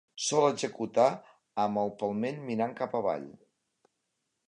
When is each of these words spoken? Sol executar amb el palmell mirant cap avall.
Sol 0.27 0.45
executar 0.45 1.05
amb 1.65 1.81
el 1.83 1.93
palmell 2.01 2.43
mirant 2.51 2.77
cap 2.83 2.99
avall. 3.03 3.33